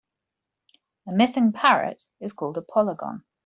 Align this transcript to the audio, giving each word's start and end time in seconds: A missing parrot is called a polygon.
A 1.05 1.11
missing 1.11 1.51
parrot 1.53 2.07
is 2.19 2.33
called 2.33 2.57
a 2.57 2.63
polygon. 2.63 3.23